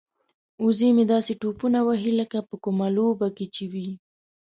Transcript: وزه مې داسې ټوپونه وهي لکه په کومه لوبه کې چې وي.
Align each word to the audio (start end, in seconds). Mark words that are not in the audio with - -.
وزه 0.63 0.89
مې 0.95 1.03
داسې 1.13 1.31
ټوپونه 1.41 1.79
وهي 1.87 2.11
لکه 2.19 2.37
په 2.49 2.55
کومه 2.63 2.87
لوبه 2.97 3.27
کې 3.37 3.45
چې 3.55 3.63
وي. 3.71 3.89